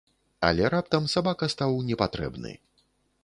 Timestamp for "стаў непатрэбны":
1.55-2.57